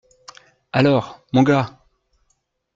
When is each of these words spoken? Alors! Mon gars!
Alors! 0.71 1.21
Mon 1.31 1.43
gars! 1.43 1.77